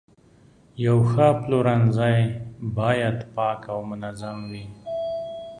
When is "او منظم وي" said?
3.73-4.65